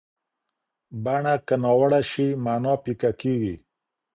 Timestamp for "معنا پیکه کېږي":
2.43-3.55